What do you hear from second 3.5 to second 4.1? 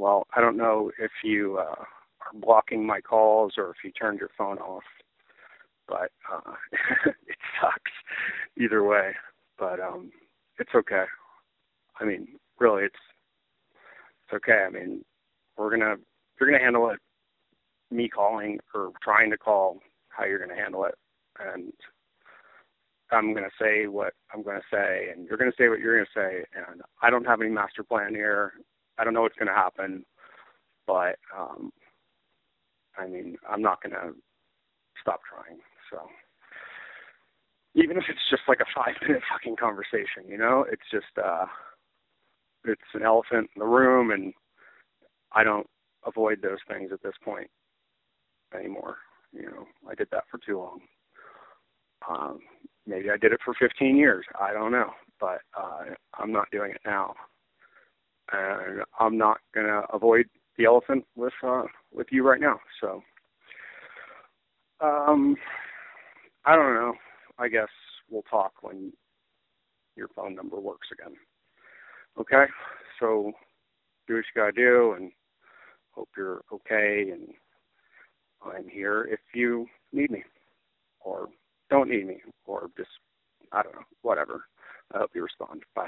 or if you